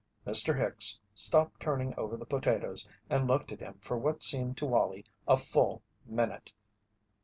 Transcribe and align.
Mr. 0.25 0.57
Hicks 0.57 0.99
stopped 1.13 1.59
turning 1.59 1.93
over 1.95 2.17
the 2.17 2.25
potatoes 2.25 2.87
and 3.07 3.27
looked 3.27 3.51
at 3.51 3.59
him 3.59 3.75
for 3.81 3.99
what 3.99 4.23
seemed 4.23 4.57
to 4.57 4.65
Wallie 4.65 5.05
a 5.27 5.37
full 5.37 5.83
minute. 6.07 6.51